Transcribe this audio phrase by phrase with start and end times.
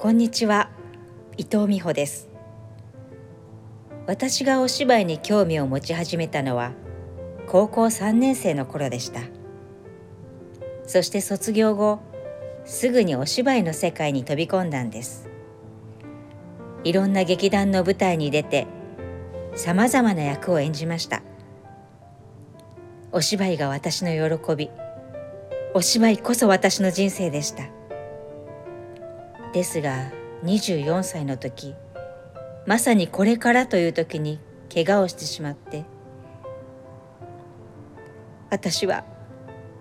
[0.00, 0.70] こんにちは
[1.36, 2.30] 伊藤美穂です。
[4.06, 6.72] 私がお芝居に興味を持ち始めたのは
[7.46, 9.20] 高校3年生の頃でした。
[10.86, 12.00] そして卒業後
[12.64, 15.28] すぐにお芝居の世界に飛び込んだんです。
[16.82, 18.66] いろんな劇団の舞台に出て
[19.54, 21.22] さまざまな役を演じました。
[23.12, 24.70] お芝居が私の喜び
[25.74, 27.64] お芝居こそ私の人生でした。
[29.52, 30.10] ですが
[30.44, 31.74] 24歳の時
[32.66, 34.38] まさにこれからという時に
[34.72, 35.84] 怪我をしてしまって
[38.50, 39.04] 私は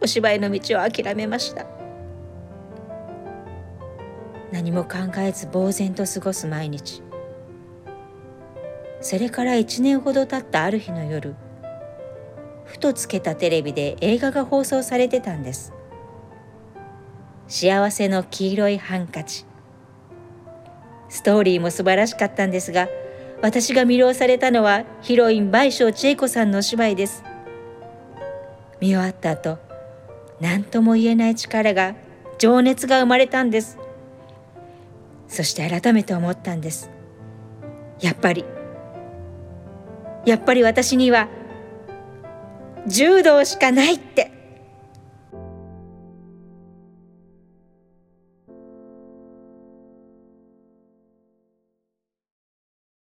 [0.02, 1.66] お芝居の道を諦めました。
[4.52, 7.04] 何も考えず呆然と過ごす毎日。
[9.02, 11.36] それから1年ほど経ったある日の夜
[12.66, 15.74] ふとつけたテレビで映画が放送されてたんです。
[17.48, 19.49] 幸せの黄色いハンカチ。
[21.10, 22.88] ストーリーも素晴らしかったんですが
[23.42, 27.24] 私が魅了されたのはヒロイン倍賞千恵子さんのお芝居です。
[28.82, 29.58] 見終わった後
[30.40, 31.96] 何とも言えない力が
[32.38, 33.78] 情熱が生まれたんです。
[35.28, 36.90] そして改めて思ったんです。
[38.02, 38.46] やっぱり
[40.26, 41.28] やっぱり私には
[42.88, 44.39] 柔道しかないって。